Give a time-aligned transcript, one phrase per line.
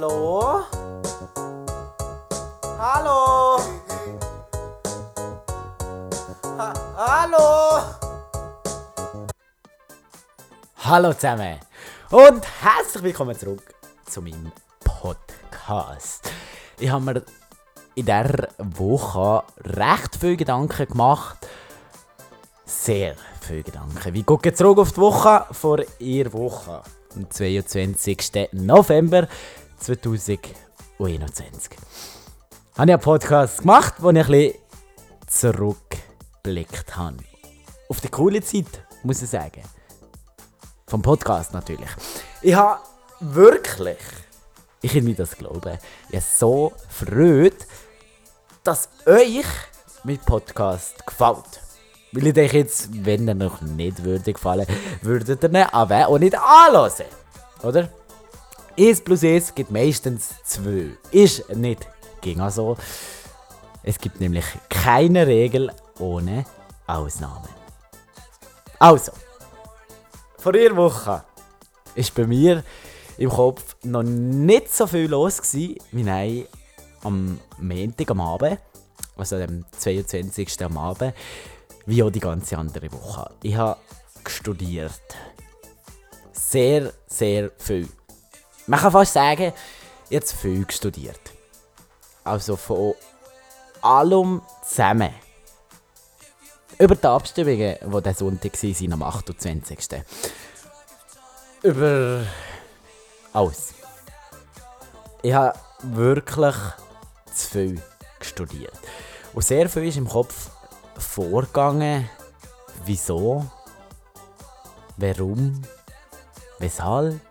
[0.00, 0.62] Hallo?
[2.78, 3.58] Hallo?
[6.56, 7.82] Ha Hallo?
[10.76, 11.58] Hallo zusammen
[12.12, 13.74] und herzlich willkommen zurück
[14.06, 14.52] zu meinem
[14.84, 16.30] Podcast.
[16.78, 17.22] Ich habe mir
[17.96, 21.38] in dieser Woche recht viele Gedanken gemacht.
[22.64, 24.14] Sehr viele Gedanken.
[24.14, 26.82] Wie gucke zurück auf die Woche vor ihr Woche?
[27.16, 28.50] Am 22.
[28.52, 29.26] November
[29.78, 31.78] 2021.
[32.76, 34.54] Habe ich einen Podcast gemacht, wo ich ein bisschen
[35.26, 37.16] zurückgeblickt habe.
[37.88, 39.62] Auf die coole Zeit, muss ich sagen.
[40.86, 41.90] Vom Podcast natürlich.
[42.42, 42.80] Ich habe
[43.20, 43.98] wirklich,
[44.80, 45.78] ich kann mir das glauben,
[46.10, 47.66] ich so freut,
[48.64, 49.44] dass euch
[50.04, 51.60] mein Podcast gefällt.
[52.12, 54.66] Weil ich denke jetzt, wenn er noch nicht würde gefallen,
[55.02, 57.04] würdet ihr ihn aber auch nicht anhören.
[57.62, 57.90] Oder?
[58.78, 60.96] 1 plus 1 gibt meistens 2.
[61.10, 61.86] Ist nicht
[62.20, 62.76] ging so.
[63.82, 66.44] Es gibt nämlich keine Regel ohne
[66.86, 67.48] Ausnahmen.
[68.78, 69.12] Also,
[70.38, 71.24] vor einer Woche
[71.94, 72.62] ist bei mir
[73.16, 76.46] im Kopf noch nicht so viel los gewesen, wie nein
[77.02, 78.58] am Montag am Abend,
[79.16, 80.64] also am 22.
[80.64, 81.14] am Abend,
[81.86, 83.30] wie auch die ganze andere Woche.
[83.42, 83.78] Ich habe
[84.26, 85.00] studiert.
[86.32, 87.88] Sehr, sehr viel.
[88.68, 89.54] Man kann fast sagen,
[90.10, 91.32] jetzt viel studiert.
[92.22, 92.94] Also von
[93.80, 95.14] allem zusammen.
[96.78, 99.78] Über die Abstimmungen, die der Sonntag waren, am 28.
[101.62, 102.26] Über
[103.32, 103.72] alles.
[105.22, 106.54] Ich habe wirklich
[107.32, 107.82] zu viel
[108.20, 108.78] studiert.
[109.32, 110.50] Und sehr viel ist im Kopf
[110.98, 112.08] vorgegangen.
[112.84, 113.46] Wieso?
[114.98, 115.62] Warum?
[116.58, 117.27] Weshalb?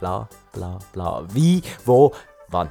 [0.00, 1.24] Bla bla bla.
[1.28, 2.12] Wie, wo,
[2.48, 2.70] wann?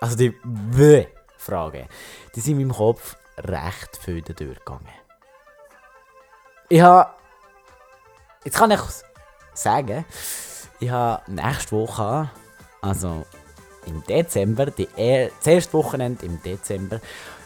[0.00, 1.88] Also die W-Fragen,
[2.34, 4.88] die sind in meinem Kopf recht viel durchgegangen.
[6.68, 7.10] Ich habe.
[8.44, 8.80] Jetzt kann ich
[9.54, 10.04] sagen,
[10.80, 12.28] ich habe nächste Woche,
[12.80, 13.24] also
[13.86, 17.00] im Dezember, die er das erste Wochenende im Dezember,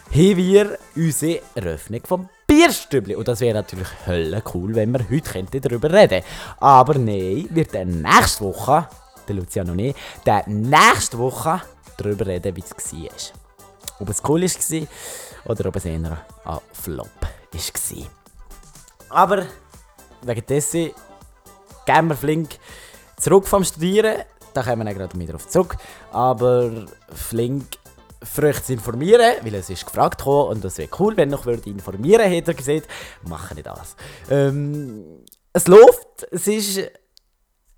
[0.09, 3.15] haben wir unsere Eröffnung vom Bierstübli.
[3.15, 6.23] Und das wäre natürlich hölle cool, wenn wir heute darüber reden
[6.59, 8.87] Aber nein, wir dann nächste Woche,
[9.27, 11.61] der Luciano nicht, dann nächste Woche
[11.97, 13.39] darüber reden, wie es war.
[13.99, 14.87] Ob es cool war
[15.45, 15.95] oder ob es eher
[16.45, 17.09] ein Flop
[17.51, 18.07] war.
[19.09, 19.45] Aber
[20.23, 20.91] wegen dessen
[21.85, 22.49] gehen wir flink
[23.17, 24.23] zurück vom Studieren.
[24.53, 25.77] Da kommen wir gerade wieder auf zurück.
[26.11, 27.76] Aber flink
[28.23, 31.69] früh zu informieren, weil es ist gefragt worden und das wäre cool, wenn noch würde
[31.69, 32.87] informieren, hätte er gesagt,
[33.23, 33.95] mache ich das.
[34.29, 35.23] Ähm,
[35.53, 36.91] es läuft, es ist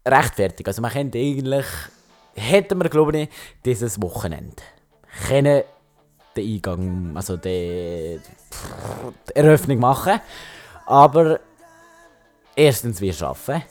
[0.05, 0.67] rechtfertig.
[0.67, 1.65] Also man könnte eigentlich,
[2.35, 3.29] hätten wir glaube ich,
[3.65, 4.61] dieses Wochenende
[5.27, 5.63] können
[6.35, 8.19] den Eingang, also die,
[9.29, 10.19] die Eröffnung machen.
[10.85, 11.39] Aber
[12.55, 13.63] erstens wir arbeiten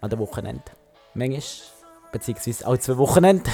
[0.00, 0.64] an dem Wochenende.
[1.14, 1.42] Manchmal,
[2.12, 3.50] beziehungsweise auch zwei Wochenende.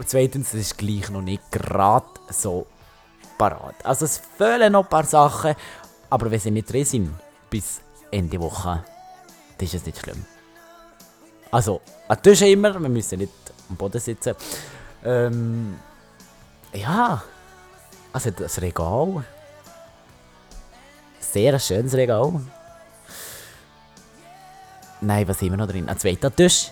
[0.00, 2.66] Und zweitens, es ist gleich noch nicht gerade so
[3.36, 3.74] parat.
[3.84, 5.54] Also es fehlen noch ein paar Sachen,
[6.08, 7.14] aber wenn sie nicht drin sind,
[7.50, 8.82] bis Ende Woche,
[9.58, 10.24] dann ist es nicht schlimm.
[11.50, 13.32] Also, an Tisch immer, wir müssen nicht
[13.68, 14.34] am Boden sitzen.
[15.04, 15.78] Ähm,
[16.72, 17.22] ja,
[18.10, 19.22] also das Regal.
[21.20, 22.40] Sehr schönes Regal.
[25.02, 25.90] Nein, was haben wir noch drin?
[25.90, 26.70] Ein zweiter Tisch,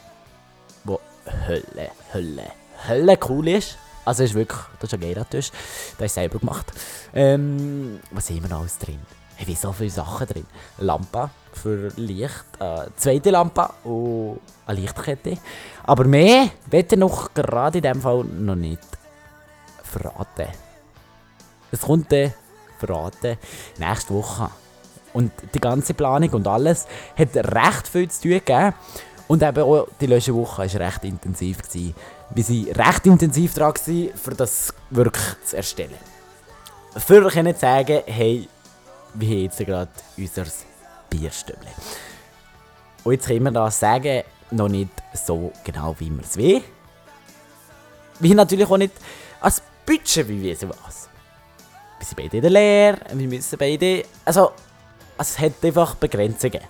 [0.85, 0.99] wo
[1.47, 2.53] Hölle, Hölle,
[2.87, 3.79] Hölle cool ist.
[4.05, 5.51] Also ist wirklich, das ist ein geiler Tisch.
[5.99, 6.73] Der ist selber gemacht.
[7.15, 9.01] Ähm, was haben wir noch alles drin?
[9.37, 10.47] Ich habe so viele Sachen drin.
[10.79, 15.39] Lampe für Licht, äh, zweite Lampe und eine Lichtkette.
[15.85, 18.81] Aber mehr wird ich noch gerade in diesem Fall noch nicht
[19.83, 20.49] verraten.
[21.71, 22.33] Es kommt dann
[22.79, 23.37] verraten
[23.79, 24.51] nächste Woche.
[25.13, 26.87] Und die ganze Planung und alles
[27.17, 28.75] hat recht viel zu tun gegeben.
[29.27, 31.63] Und eben auch die letzte Woche war recht intensiv.
[31.63, 31.95] Gewesen.
[32.31, 35.95] Wir waren recht intensiv dran, für das wirklich zu erstellen.
[36.97, 38.49] Für euch zu sagen, hey,
[39.15, 40.45] wir haben jetzt gerade unser
[41.09, 41.71] Bierstübli.
[43.05, 46.63] Und jetzt können wir das sagen, noch nicht so genau, wie wir es will.
[48.19, 48.95] Wir haben natürlich auch nicht
[49.41, 51.09] als Budget, wie wir was.
[51.99, 54.05] Wir sind beide in der Lehre, wir müssen beide...
[54.25, 54.53] Also,
[55.17, 56.61] es hat einfach Begrenzungen.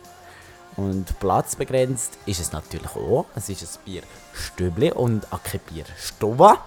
[0.79, 3.27] Und platzbegrenzt ist es natürlich auch.
[3.35, 6.59] Es ist ein Bierstübli und ein Bierstova.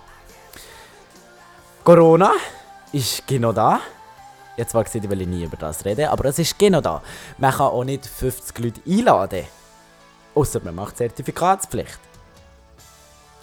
[1.86, 2.34] Corona
[2.92, 3.80] ist genau da.
[4.58, 7.02] Jetzt war ich will nie über das reden, aber es ist genau da.
[7.38, 9.46] Man kann auch nicht 50 Leute einladen.
[10.36, 12.00] Außer man macht Zertifikatspflicht.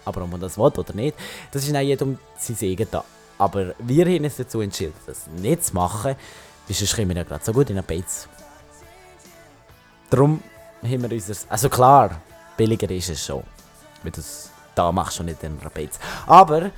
[0.04, 1.16] Aber ob man das will oder nicht,
[1.50, 3.04] das ist auch jedem sein eigenes.
[3.38, 6.14] Aber wir haben uns dazu entschieden, das nicht zu machen,
[6.66, 8.28] weil sonst kommen wir ja gerade so gut in eine Beiz.
[10.10, 10.42] Darum
[10.82, 11.34] haben wir unser...
[11.48, 12.20] Also klar,
[12.56, 13.42] billiger ist es schon.
[14.02, 15.98] Wenn du es da machst und nicht in Beiz.
[16.26, 16.70] Aber...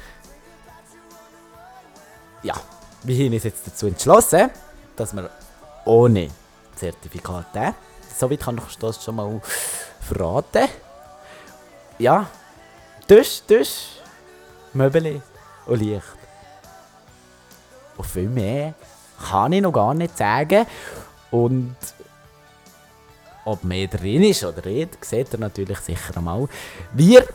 [2.43, 2.55] Ja,
[3.03, 4.51] wir haben uns jetzt dazu entschlossen,
[4.97, 5.31] dass wir
[5.85, 6.31] ohne
[6.75, 7.75] Zertifikat
[8.19, 9.41] Soweit kann ich das schon mal
[10.01, 10.69] verraten.
[11.99, 12.27] Ja,
[13.07, 14.01] Tisch, Tisch,
[14.73, 15.23] Möbel
[15.67, 16.05] und Licht.
[17.97, 18.75] Und viel mehr
[19.29, 20.67] kann ich noch gar nicht sagen.
[21.31, 21.77] Und
[23.51, 26.49] ob mehr drin ist oder nicht, seht ihr natürlich sicher einmal.
[26.93, 27.27] Wir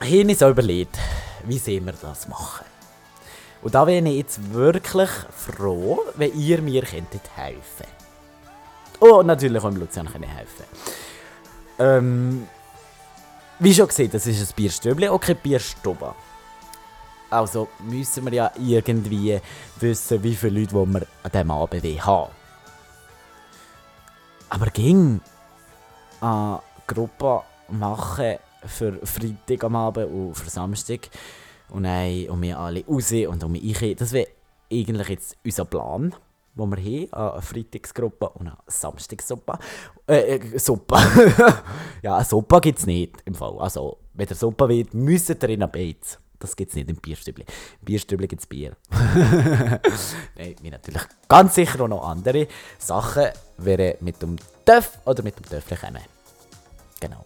[0.00, 0.98] haben uns überlegt,
[1.44, 2.64] wie sehen wir das machen.
[3.62, 7.86] Und da wäre ich jetzt wirklich froh, wenn ihr mir könntet helfen
[9.00, 10.64] Oh, und natürlich auch im Lucian können helfen
[11.78, 12.48] ähm,
[13.58, 16.14] Wie schon gesehen, das ist ein Bierstübli und kein Bierstube.
[17.30, 19.40] Also müssen wir ja irgendwie
[19.80, 22.41] wissen, wie viele Leute wir an diesem Abend haben.
[24.52, 25.18] Aber ging
[26.20, 31.08] eine Gruppe machen für Freitag am Abend und für Samstag
[31.70, 33.96] und dann um wir alle raus und um ich.
[33.96, 34.28] Das wäre
[34.70, 36.14] eigentlich jetzt unser Plan,
[36.54, 37.12] den wir haben.
[37.12, 39.58] Eine Freitagsgruppe und eine Samstagssuppe.
[40.06, 40.96] Äh, äh Suppe.
[42.02, 43.58] ja, eine Suppe gibt es nicht im Fall.
[43.58, 46.18] Also, wenn der Suppe wird, müsst ihr in eine Beiz.
[46.42, 47.44] Das gibt es nicht im Bierstübli.
[47.44, 48.76] Im Bierstübli gibt es Bier.
[48.90, 52.48] Nein, wir natürlich ganz sicher auch noch andere
[52.78, 53.28] Sachen,
[53.58, 56.02] wären mit dem Töff oder mit dem Töffel kommen.
[56.98, 57.24] Genau.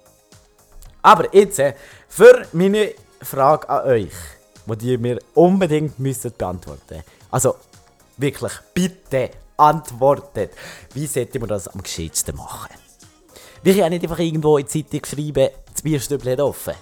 [1.01, 1.75] Aber jetzt, äh,
[2.09, 2.93] für meine
[3.23, 4.13] Frage an euch
[4.75, 7.55] die ihr mir unbedingt müsstet beantworten Also
[8.17, 10.51] wirklich, bitte antwortet.
[10.93, 12.75] Wie sollte man das am geschicktesten machen?
[13.63, 16.75] Wir können nicht einfach irgendwo in die Zeitung schreiben, das Bierstübli hat offen.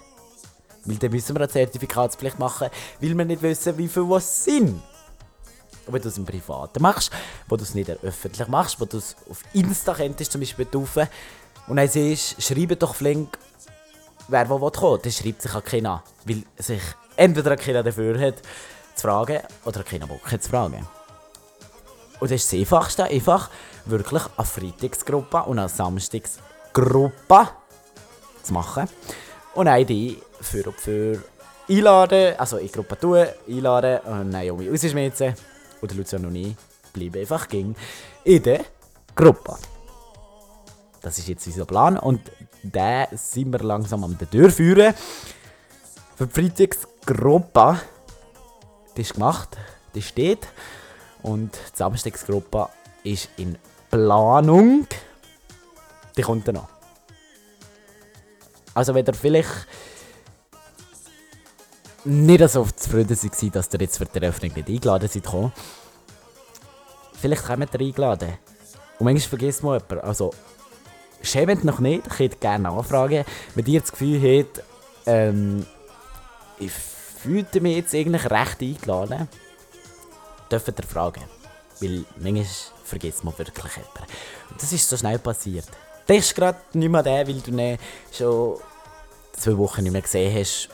[0.85, 2.69] Weil dann müssen wir eine Zertifikatspflicht machen,
[3.01, 4.83] weil wir nicht wissen, wie viel was sind.
[5.87, 7.11] Und wenn du es im Privaten machst,
[7.49, 11.09] wo du es nicht öffentlich machst, wo du es auf Insta könntest, zum Beispiel taufen,
[11.67, 13.39] und dann siehst, schreibe doch flink,
[14.29, 16.03] wer wo kommen will, dann schreibt sich auch keiner.
[16.25, 16.83] Weil sich
[17.17, 18.37] entweder keiner dafür hat,
[18.95, 20.87] zu fragen oder keiner Bock hat zu fragen.
[22.21, 23.51] Und das ist das Einfachste, einfach
[23.87, 27.49] wirklich eine Freitagsgruppe und eine Samstagsgruppe
[28.43, 28.89] zu machen.
[29.55, 31.23] Und eine die für und für
[31.69, 35.35] einladen, also in Gruppe tun, einladen und Naomi rausschmissen.
[35.83, 36.55] Oder Luciano und ich
[36.93, 37.75] bleiben einfach ging
[38.25, 38.65] in der
[39.15, 39.57] Gruppe.
[41.01, 42.21] Das ist jetzt unser Plan und
[42.63, 44.95] da sind wir langsam am Durchführen.
[46.17, 47.81] Für die Freitagsgruppe,
[48.97, 49.57] die ist gemacht,
[49.95, 50.47] die steht.
[51.23, 52.69] Und die Samstagsgruppe
[53.03, 53.59] ist in
[53.91, 54.87] Planung.
[56.17, 56.69] Die kommt dann noch.
[58.75, 59.67] Also wenn ihr vielleicht
[62.05, 65.53] nicht so zufrieden seid, dass ihr jetzt für die Eröffnung nicht eingeladen seid,
[67.15, 68.35] vielleicht kommt ihr eingeladen.
[68.99, 70.07] Und manchmal vergisst man jemanden.
[70.07, 70.33] Also,
[71.23, 73.25] schämt noch nicht, ich hätte gerne nachfragen,
[73.55, 74.63] wenn ihr das Gefühl habt,
[75.07, 75.67] ähm,
[76.59, 79.29] ich fühlte mich jetzt eigentlich recht eingeladen,
[80.51, 81.23] dürft ihr fragen.
[81.81, 82.47] Weil manchmal
[82.85, 84.13] vergisst man wirklich jemanden.
[84.51, 85.67] Und das ist so schnell passiert.
[86.07, 87.79] Der ist gerade nicht mehr der, weil du ihn
[88.13, 88.59] schon
[89.33, 90.69] zwei Wochen nicht mehr gesehen hast.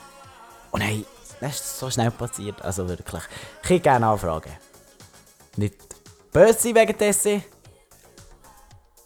[0.71, 1.05] Und hey,
[1.41, 2.61] das ist so schnell passiert.
[2.61, 3.23] Also wirklich.
[3.63, 4.51] Ich würde gerne anfragen.
[5.57, 5.75] Nicht
[6.31, 7.43] böse wegen dessen.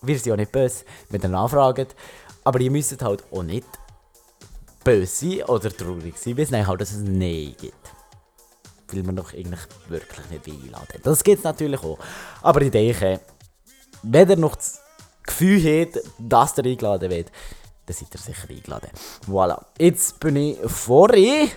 [0.02, 1.96] Wir sind auch nicht böse, wenn ihr nachfragt.
[2.44, 3.66] Aber ihr müsst halt auch nicht
[4.84, 7.74] böse oder traurig sein, weil es halt dass es Nein gibt.
[8.92, 11.02] Weil man doch eigentlich wirklich nicht einladen.
[11.04, 11.98] Das gibt es natürlich auch.
[12.42, 13.22] Aber ich denke,
[14.04, 14.82] wenn ihr noch das
[15.24, 17.32] Gefühl habt, dass ihr eingeladen wird,
[17.86, 18.90] dann seid ihr sicher eingeladen.
[19.28, 19.64] Voilà.
[19.80, 21.50] Jetzt bin ich vorhin.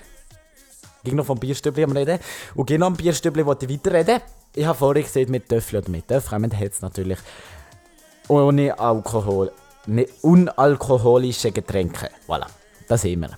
[1.08, 2.18] Ging noch vom Bierstübli am Reden.
[2.54, 4.20] Und genau am Bierstübli wollte ich weiterreden.
[4.54, 7.18] Ich habe vorhin gesehen, mit Töffel oder mit Töff kommen jetzt natürlich
[8.28, 9.50] ohne Alkohol,
[9.86, 12.10] ne, unalkoholische Getränke.
[12.26, 12.46] Voilà,
[12.88, 13.30] das wir.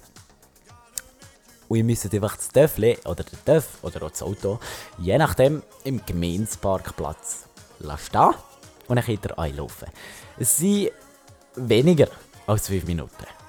[1.68, 4.58] Und ihr müsst einfach das Töffel oder den Töff oder auch das Auto,
[4.98, 7.44] je nachdem, im Gemeinsparkplatz
[7.78, 8.34] stehen
[8.88, 9.88] und dann könnt ihr einlaufen.
[10.40, 10.90] Es sind
[11.54, 12.08] weniger
[12.48, 13.39] als 5 Minuten.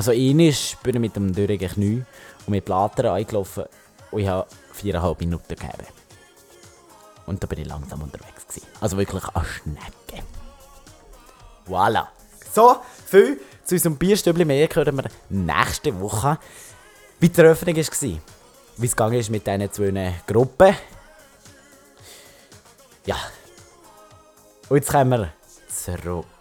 [0.00, 2.02] Also einmal bin ich mit dem dürrigen Knie
[2.46, 3.64] und mit Plater eingelaufen
[4.10, 5.86] und ich habe 4,5 Minuten gegeben.
[7.26, 8.46] Und da bin ich langsam unterwegs.
[8.48, 8.66] Gewesen.
[8.80, 10.24] Also wirklich eine Schnecke.
[11.68, 12.06] Voilà.
[12.50, 16.38] So, viel zu unserem Bierstübli mehr hören wir nächste Woche,
[17.18, 18.18] wie die Eröffnung war.
[18.78, 20.76] Wie es gegangen ist mit diesen zwei Gruppen.
[23.04, 23.16] Ja.
[24.70, 25.32] Und jetzt kommen wir
[25.68, 26.39] zurück.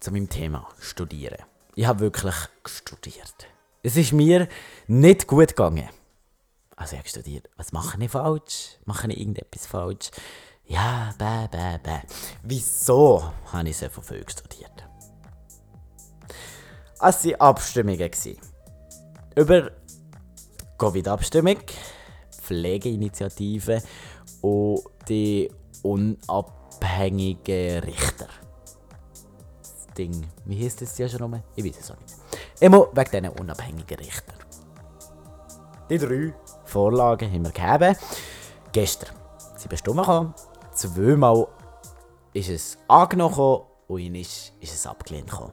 [0.00, 1.38] Zu meinem Thema Studieren.
[1.74, 2.34] Ich habe wirklich
[2.66, 3.46] studiert.
[3.82, 4.48] Es ist mir
[4.86, 5.88] nicht gut gegangen.
[6.76, 7.48] Also ich habe studiert.
[7.56, 8.78] Was mache ich falsch?
[8.84, 10.10] Mache ich irgendetwas falsch?
[10.64, 12.00] Ja, bäh, bäh, bäh.
[12.42, 14.84] Wieso habe ich so viel studiert?
[17.00, 18.10] Es waren Abstimmungen.
[19.36, 19.70] Über
[20.78, 21.58] Covid-Abstimmung,
[22.30, 23.82] Pflegeinitiative
[24.42, 25.50] und die
[25.82, 28.28] unabhängigen Richter.
[29.98, 31.42] Ding, wie heißt das ja schon nochmal?
[31.56, 32.14] Ich weiß es auch nicht.
[32.60, 34.34] Immer wegen diesen unabhängigen Richter.
[35.90, 36.32] Die drei
[36.64, 37.96] Vorlagen haben wir gegeben.
[38.72, 39.14] Gestern
[39.56, 40.34] sind bestimmt gekommen.
[40.74, 41.48] Zweimal
[42.32, 45.52] ist es angenommen und einmal ist es abgelehnt gekommen.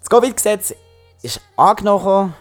[0.00, 0.74] Das Covid-Gesetz
[1.22, 2.34] ist angenommen.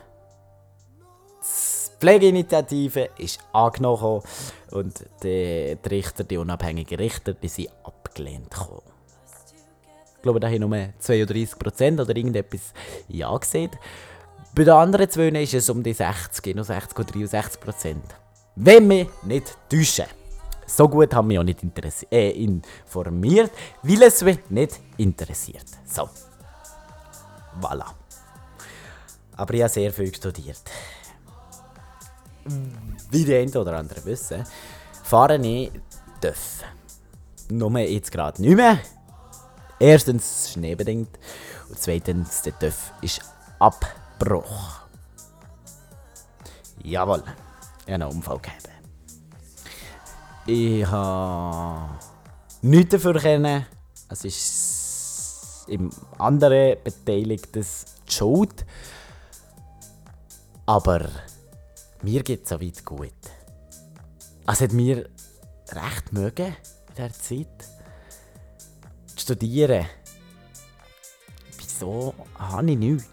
[1.42, 4.24] Die Pflegeinitiative ist angenommen.
[4.72, 8.93] Und die, die Richter, die unabhängigen Richter, die sind abgelehnt gekommen.
[10.24, 12.72] Ich glaube, da haben nur 32% oder irgendetwas
[13.10, 13.72] Ja gesehen.
[14.56, 17.96] Bei den anderen zwei ist es um die 60, noch 60 oder 63%.
[18.56, 20.06] Wenn wir nicht täuschen.
[20.66, 21.60] So gut haben wir auch nicht
[22.10, 23.52] äh, informiert,
[23.82, 25.66] weil es mich nicht interessiert.
[25.84, 26.08] So.
[27.60, 27.88] Voilà.
[29.36, 30.62] Aber ich habe sehr viel studiert.
[33.12, 34.46] Wie die einen oder anderen wissen,
[35.04, 35.70] fahre ich
[36.22, 36.64] TÜV.
[37.50, 38.80] Nur jetzt gerade nicht mehr.
[39.84, 41.20] Erstens schneebedingt
[41.68, 43.20] und zweitens der TÜV ist
[43.60, 44.80] Abbruch.
[46.82, 47.22] Jawohl,
[47.86, 48.70] ich habe einen Unfall gehabt.
[50.46, 52.00] Ich habe
[52.62, 53.66] nichts dafür können.
[54.08, 58.66] Es ist im anderen Beteiligtes die Schuld.
[60.66, 61.10] Aber
[62.04, 63.12] mir geht es so weit gut.
[64.48, 65.10] Es hat mir
[65.74, 66.56] recht mögen
[66.88, 67.83] in dieser Zeit.
[69.24, 69.86] Studieren.
[71.58, 73.06] Wieso habe ich nichts?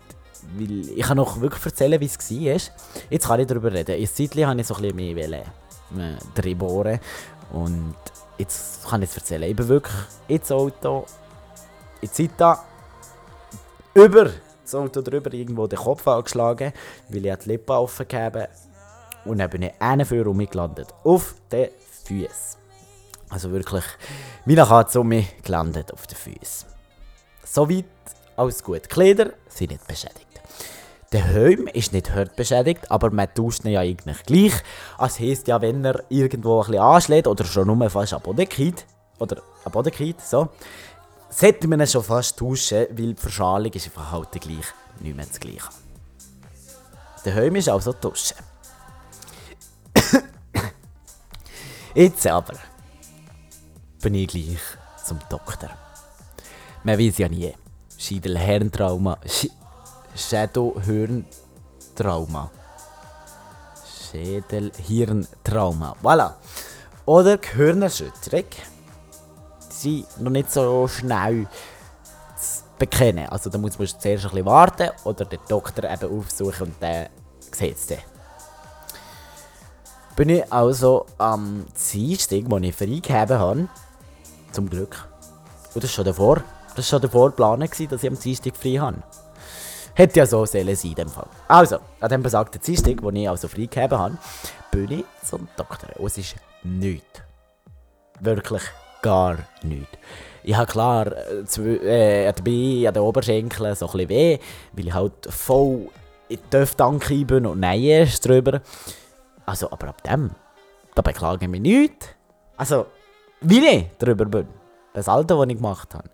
[0.57, 2.75] Weil ich kann noch wirklich erzählen, wie es war.
[3.11, 3.97] Jetzt kann ich darüber reden.
[3.97, 5.43] In Zeitlich habe ich so ein bisschen mehr wollen,
[6.01, 6.99] äh, drin bohren.
[7.53, 7.95] Und
[8.39, 9.49] jetzt kann ich es erzählen.
[9.51, 9.95] Ich bin wirklich
[10.27, 11.07] ins Auto,
[12.01, 12.65] in Zita,
[13.95, 14.31] über
[14.65, 16.73] das Auto drüber irgendwo den Kopf angeschlagen,
[17.09, 18.49] weil ich die Lippen offen habe.
[19.27, 20.89] Und dann bin ich einen für gelandet.
[21.05, 21.69] Auf den
[22.05, 22.59] Füßen.
[23.31, 23.85] Also wirklich,
[24.45, 26.69] wie eine Katze mich gelandet auf den Füßen.
[27.45, 27.85] Soweit
[28.37, 28.85] alles gut.
[28.85, 30.27] Die Kleider sind nicht beschädigt.
[31.13, 34.53] Der Helm ist nicht hart beschädigt, aber man tauscht ihn ja eigentlich gleich.
[34.99, 38.49] Das heisst ja, wenn er irgendwo ein bisschen anschlägt oder schon nur fast am Boden
[38.49, 38.87] geht,
[39.19, 40.51] oder am Boden geht, so,
[41.29, 44.67] sollte man ihn schon fast tauschen, weil die Verschalung ist einfach halt gleich
[45.01, 45.69] nicht mehr das gleiche.
[47.25, 48.37] Der Helm ist also tauschen.
[51.95, 52.55] Jetzt aber
[54.01, 54.61] bin ich gleich
[55.05, 55.69] zum Doktor.
[56.85, 57.53] Man weiß ja nie.
[57.99, 59.19] Schädelhirntrauma.
[59.27, 59.49] Sch
[60.15, 62.51] Schädelhirntrauma.
[64.11, 65.97] Schädelhirntrauma.
[66.03, 66.37] Voilà.
[67.07, 68.45] Oder Gehirnerschütterung.
[68.51, 71.47] Die sind noch nicht so schnell
[72.37, 73.29] zu bekennen.
[73.29, 77.09] Also da muss man zuerst ein bisschen warten oder den Doktor eben aufsuchen und dann
[77.53, 77.99] sieht es dann
[80.21, 83.69] bin ich also am Dienstag, wo ich freigegeben habe,
[84.53, 85.09] zum Glück,
[85.75, 88.77] und das war schon davor, das war schon davor geplant, dass ich am Dienstag frei
[88.77, 89.03] habe.
[89.95, 91.27] Hätte ja so sollen sein in dem Fall.
[91.49, 94.19] Also, an dem besagten Dienstag, wo ich also freigegeben habe,
[94.71, 95.89] bin ich zum Doktor.
[95.99, 97.21] Und es ist nichts.
[98.21, 98.63] Wirklich
[99.03, 99.99] gar nichts.
[100.43, 104.39] Ich habe klar äh, äh, dabei an den Oberschenkeln so ein bisschen weh,
[104.73, 105.89] weil ich halt voll
[106.29, 108.63] in die Töftanke bin und nein drüber.
[109.45, 110.31] Also, aber ab dem,
[110.95, 112.17] da beklage ich mich nicht.
[112.57, 112.87] Also,
[113.41, 114.49] wie ich darüber bin.
[114.93, 116.11] Das Alter, das ich gemacht habe.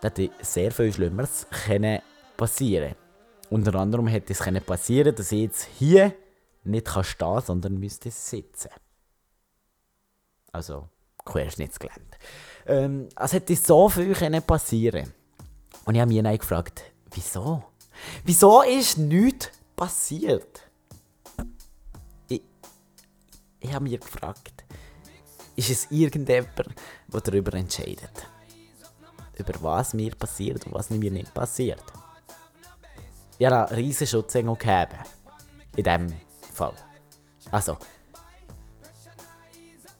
[0.00, 1.46] Da hätte sehr viel Schlimmeres
[2.36, 2.94] passieren
[3.50, 6.12] Unter anderem hätte es passieren dass ich jetzt hier
[6.64, 8.70] nicht kann stehen sondern müsste sitzen.
[10.52, 10.88] Also,
[11.24, 12.16] Querschnittsgelände.
[12.66, 15.12] Ähm, es hätte so viel passieren
[15.84, 16.82] Und ich habe mich gefragt,
[17.12, 17.64] wieso?
[18.24, 20.68] Wieso ist nichts passiert?
[23.64, 24.53] ich habe mich gefragt,
[25.56, 26.50] ist es irgendjemand,
[27.12, 28.26] der darüber entscheidet?
[29.36, 31.82] Über was mir passiert und was mir nicht passiert?
[33.38, 34.98] Ich habe einen riesen Schutzengel gegeben.
[35.76, 36.20] In diesem
[36.52, 36.74] Fall.
[37.50, 37.76] Also.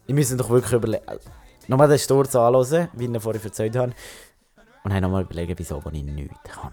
[0.07, 1.03] Ich müsste doch wirklich überlegen.
[1.67, 3.93] Nochmal den Sturz anhören, wie ich ihn vorher erzählt habe.
[4.83, 6.71] Und dann nochmal überlegen, wieso ich nichts kann.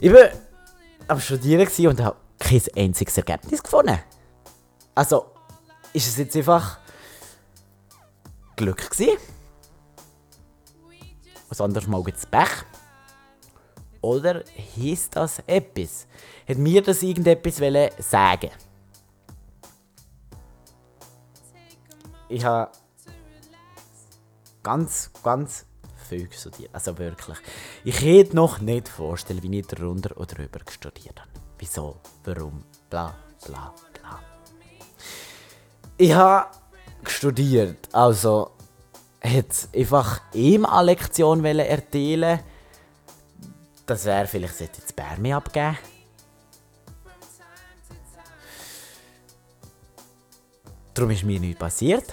[0.00, 0.30] Ich war
[1.08, 3.98] am Studieren und habe kein einziges Ergebnis gefunden.
[4.94, 5.26] Also,
[5.92, 6.78] ist es jetzt einfach
[8.56, 9.18] Glück gewesen?
[11.52, 12.64] ein anderes Mal gibt es Pech.
[14.00, 16.06] Oder hieß das etwas?
[16.48, 17.56] Hat mir das irgendetwas
[17.98, 18.50] sagen
[22.28, 22.72] Ich habe
[24.62, 25.66] ganz, ganz
[26.08, 26.70] viel studiert.
[26.72, 27.38] Also wirklich.
[27.84, 31.30] Ich hätte noch nicht vorstellen, wie ich darunter oder drüber studiert habe.
[31.58, 34.18] Wieso, warum, bla, bla, bla.
[35.98, 36.61] Ich habe
[37.10, 38.50] studiert, also
[39.22, 42.40] hat einfach ihm eine Lektion erteilen
[43.86, 45.78] Das wäre vielleicht sollte jetzt Bärme abgeben.
[50.94, 52.04] Darum ist mir nichts passiert.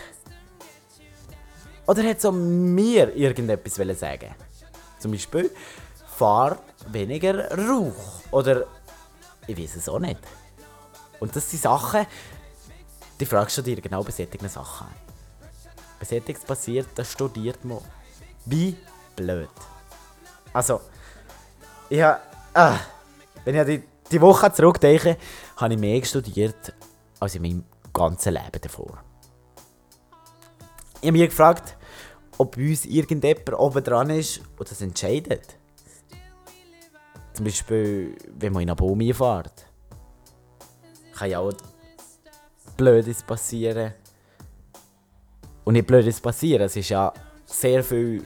[1.85, 4.35] Oder hat so mir irgendetwas sagen
[4.99, 5.51] Zum Beispiel,
[6.15, 8.21] fahr weniger Rauch.
[8.31, 8.67] Oder
[9.47, 10.19] ich weiß es auch nicht.
[11.19, 12.05] Und das sind Sachen,
[13.19, 14.87] die fragst du dir genau bei solchen Sachen.
[15.99, 17.79] Bei solches passiert, das studiert man.
[18.45, 18.77] Wie
[19.15, 19.49] blöd.
[20.53, 20.81] Also,
[21.89, 22.21] ich habe,
[22.53, 22.79] ah,
[23.43, 25.17] wenn ich die, die Woche zurückdenke,
[25.57, 26.73] habe ich mehr studiert
[27.19, 29.03] als in meinem ganzen Leben davor.
[31.01, 31.75] Ich habe mich gefragt,
[32.37, 35.57] ob bei uns irgendjemand oben dran ist und das entscheidet.
[37.33, 39.65] Zum Beispiel, wenn man in eine Baum fährt.
[41.13, 41.53] Kann ja auch
[42.79, 43.93] Blödes passieren.
[45.65, 47.11] Und nicht Blödes passieren, es ist ja
[47.45, 48.23] sehr viel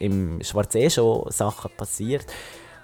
[0.00, 2.26] im Schwarzsee schon Sachen passiert,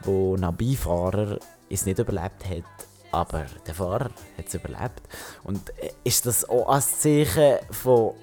[0.04, 5.02] wo ein Beifahrer es nicht überlebt hat, aber der Fahrer hat es überlebt.
[5.42, 8.14] Und äh, ist das auch ein Zeichen von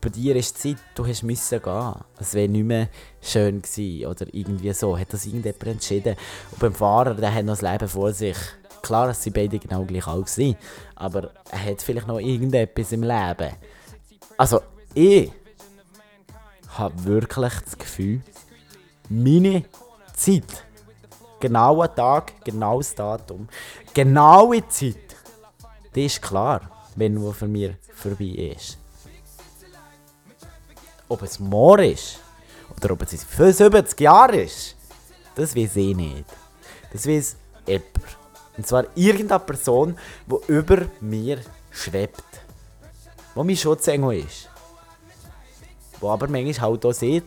[0.00, 1.94] bei dir ist die Zeit, du hast müssen gehen.
[2.18, 2.88] Es wäre nicht mehr
[3.20, 4.96] schön gewesen oder irgendwie so.
[4.96, 6.16] Hat das irgendjemand entschieden?
[6.52, 8.36] Und beim Fahrer, der hat noch das Leben vor sich.
[8.82, 10.56] Klar, dass sie beide genau gleich alt sind,
[10.96, 13.54] aber er hat vielleicht noch irgendetwas im Leben.
[14.36, 14.60] Also,
[14.92, 15.30] ich
[16.76, 18.20] habe wirklich das Gefühl,
[19.08, 19.64] meine
[20.14, 20.64] Zeit,
[21.38, 23.48] genauer Tag, genaues Datum,
[23.94, 24.96] genaue Zeit,
[25.94, 26.62] die ist klar,
[26.96, 28.78] wenn nur für mich vorbei ist.
[31.08, 32.18] Ob es morgen ist
[32.76, 34.76] oder ob es in 75 Jahren ist,
[35.34, 36.24] das weiß ich nicht.
[36.92, 38.21] Das weiß jemand.
[38.62, 41.40] Und zwar irgendeine Person, die über mir
[41.72, 42.22] schwebt.
[43.34, 44.48] Die mein Schutzengel ist.
[46.00, 47.24] Die aber manchmal halt auch sieht,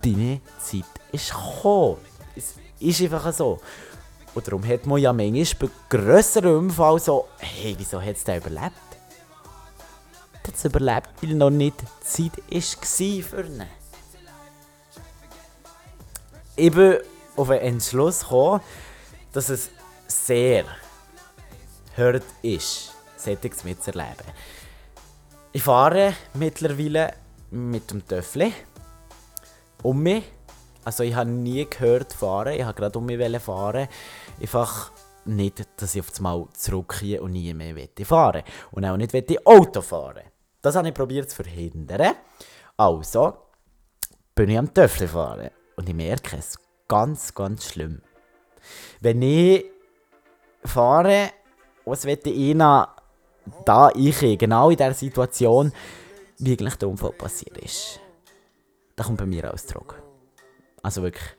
[0.00, 1.96] deine Zeit ist gekommen.
[2.36, 3.58] Es ist einfach so.
[4.32, 8.36] Und darum hat man ja manchmal bei grösseren Unfällen so, hey, wieso hat es der
[8.36, 8.74] überlebt?
[10.54, 13.64] es überlebt, weil noch nicht Zeit war für ihn.
[16.54, 16.98] Ich bin
[17.34, 18.60] auf den Entschluss gekommen,
[19.32, 19.70] dass es
[20.26, 20.64] sehr
[21.96, 24.26] hart ist, solches mitzuerleben.
[25.52, 27.14] Ich fahre mittlerweile
[27.50, 28.52] mit dem Töffel
[29.82, 30.24] um mich.
[30.84, 33.88] Also ich habe nie gehört fahren, ich habe gerade um mich fahren.
[34.40, 34.92] Einfach
[35.24, 39.12] nicht, dass ich auf das Mal zurückgehe und nie mehr fahren Und auch nicht
[39.46, 40.22] Auto fahren
[40.66, 42.16] das habe ich probiert zu verhindern.
[42.76, 43.36] Also
[44.34, 46.58] bin ich am Töffel fahren und ich merke es
[46.88, 48.02] ganz, ganz schlimm.
[49.00, 49.64] Wenn ich
[50.66, 51.30] fahre,
[51.84, 52.54] was wette ich
[53.64, 55.72] da ich genau in der Situation,
[56.38, 58.00] wie der Unfall passiert ist.
[58.94, 60.02] Da kommt bei mir Ausdruck.
[60.82, 61.36] Also wirklich,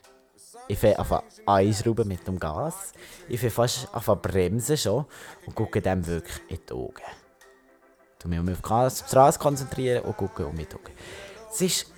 [0.67, 2.93] ich fange an einschrauben mit dem Gas.
[3.27, 5.05] Ich fange fast an bremsen schon
[5.45, 7.03] und gucke dem wirklich in die Augen.
[8.19, 10.67] Du musst mich auf die Straße konzentrieren und gucken um mich.
[11.51, 11.93] Es ist.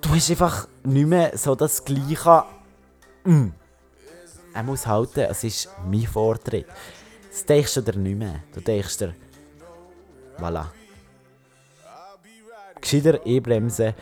[0.00, 2.44] Du hast einfach nicht mehr so das gleiche.
[3.24, 3.48] Mm.
[4.56, 6.66] Er muss halten, es ist mein Vortritt.
[7.30, 8.40] Das denkst du dir nicht mehr.
[8.54, 9.14] Du denkst dir.
[10.38, 10.68] Voilà.
[12.80, 13.92] Gescheiter einbremsen,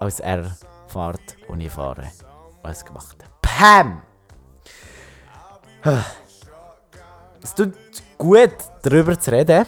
[0.00, 0.56] als er
[0.88, 2.10] fährt und ich fahre.
[2.62, 3.16] Was gemacht.
[3.40, 4.02] Pam!
[7.40, 7.74] Es tut
[8.18, 9.66] gut, darüber zu reden.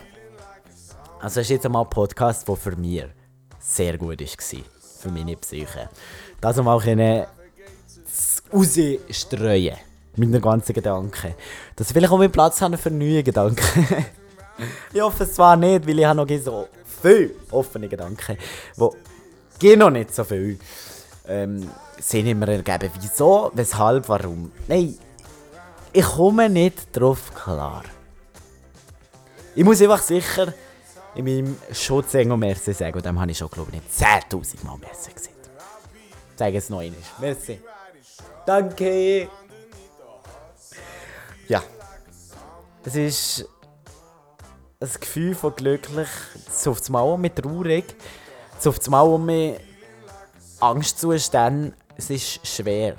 [1.20, 3.04] Also es ist jetzt einmal ein Podcast, der für mich
[3.60, 4.64] sehr gut war.
[4.98, 5.88] Für meine Psyche.
[6.40, 7.24] Das mal können
[8.52, 9.76] rausstreuen.
[10.16, 11.34] Meine ganzen Gedanken.
[11.74, 13.86] Dass ich vielleicht auch mehr Platz habe für neue Gedanken.
[14.92, 16.68] ich hoffe es zwar nicht, weil ich habe noch so
[17.02, 18.38] viele offene Gedanken,
[18.76, 18.88] die
[19.58, 20.58] gehen noch nicht so viel
[21.28, 22.90] ähm, Sinn immer ergeben.
[23.00, 24.52] Wieso, weshalb, warum?
[24.68, 24.96] Nein,
[25.92, 27.84] ich komme nicht drauf klar.
[29.54, 30.52] Ich muss einfach sicher
[31.14, 32.96] in meinem Schutzengel Merci sagen.
[32.96, 35.36] Und dem habe ich schon, glaube ich, nicht 10.000 Mal Merci gesagt.
[36.36, 37.00] Sage es noch einmal.
[37.18, 37.58] Merci.
[38.46, 39.28] Danke.
[41.48, 41.62] Ja.
[42.84, 43.48] Es ist
[44.80, 46.08] ein Gefühl von glücklich,
[46.52, 47.96] so auf das Mal mit traurig,
[48.60, 49.58] so auf das Mal um mich
[50.60, 52.94] Angstzustände, es ist schwer.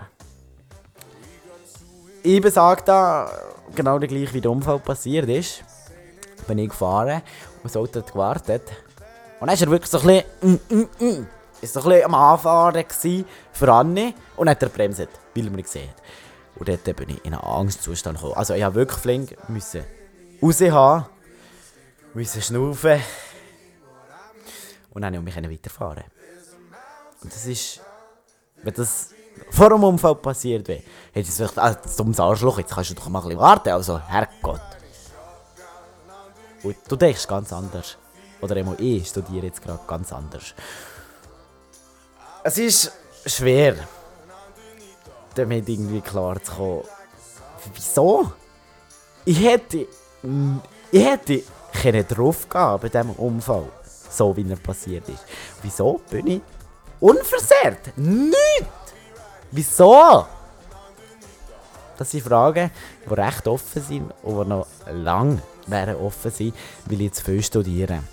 [2.23, 3.31] Ich besage da,
[3.73, 5.63] genau der gleich wie der Unfall passiert ist,
[6.45, 7.21] bin ich gefahren
[7.63, 8.63] und das Auto hat gewartet.
[9.39, 11.27] Und dann war er wirklich so ein bisschen, mm, mm, mm,
[11.61, 12.85] ist so ein bisschen am Anfahren
[13.51, 16.01] für Anne und hat er bremst, weil er mich gesehen hat.
[16.55, 18.35] Und dort bin ich in einen Angstzustand gekommen.
[18.35, 19.83] Also ich musste wirklich flink müssen
[20.41, 21.05] raus haben,
[22.13, 23.01] müssen schnaufen
[24.91, 26.03] und dann konnte ich mich weiterfahren.
[27.21, 27.81] Und das ist,
[28.63, 29.09] wenn das
[29.51, 33.09] vor dem Unfall passiert wäre, hätte ich gesagt, ah, dummes Arschloch, jetzt kannst du doch
[33.09, 33.69] mal ein bisschen warten.
[33.69, 34.61] Also, Herrgott.
[36.63, 37.97] Und du denkst ganz anders.
[38.41, 40.53] Oder einmal ich studiere jetzt gerade ganz anders.
[42.47, 42.93] Es ist
[43.25, 43.75] schwer,
[45.36, 46.83] damit irgendwie klar zu kommen.
[47.73, 48.31] Wieso?
[49.25, 49.86] Ich hätte.
[50.89, 53.65] Ich hätte können drauf gehen bei diesem Unfall.
[53.83, 55.25] So wie er passiert ist.
[55.62, 56.41] Wieso bin ich
[57.01, 57.97] unversehrt?
[57.97, 58.71] Nicht!
[59.51, 60.25] Wieso?
[61.97, 62.71] Das sind Fragen,
[63.05, 65.41] die recht offen sind und die noch lange
[65.99, 66.55] offen sind,
[66.86, 68.03] weil ich jetzt viel studiere.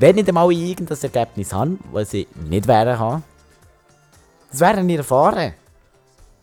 [0.00, 3.22] Wenn ich einmal irgendein Ergebnis habe, das ich nicht wäre
[4.50, 5.54] das wäre nicht erfahren.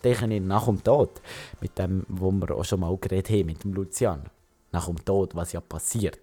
[0.04, 1.22] Denke ich nach dem Tod.
[1.62, 4.30] Mit dem, wo wir auch schon mal geredet haben, mit dem Lucian.
[4.72, 6.20] Nach dem Tod, was ja passiert.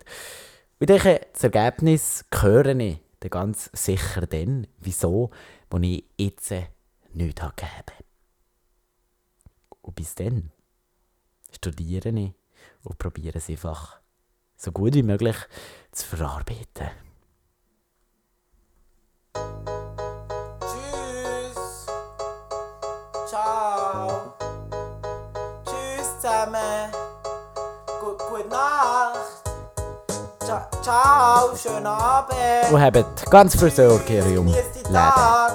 [0.79, 5.31] Ich denke, das Ergebnis höre ich dann ganz sicher dann, wieso,
[5.71, 6.53] wo ich jetzt
[7.15, 8.05] nichts habe gegeben.
[9.81, 10.51] Und bis dann
[11.51, 12.33] studiere ich
[12.85, 14.01] und probiere es einfach
[14.57, 15.37] so gut wie möglich
[15.93, 16.91] zu verarbeiten.
[30.83, 32.35] Ciao, schönen Abend.
[32.73, 34.95] Und habt ganz viel Sorge in eurem Genießt den Leben.
[34.95, 35.53] Tag.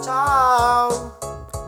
[0.00, 0.88] Ciao.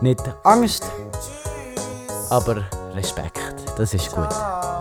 [0.01, 2.29] Nicht Angst, Tschüss.
[2.31, 2.57] aber
[2.93, 3.39] Respekt.
[3.77, 4.29] Das ist gut.
[4.31, 4.74] Ciao.